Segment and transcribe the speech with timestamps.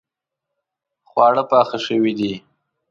[1.09, 2.33] خواړه پاخه شوې دي